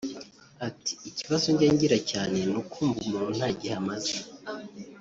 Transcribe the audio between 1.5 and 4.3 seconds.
njya ngira cyane ni ukumva umuntu nta gihe amaze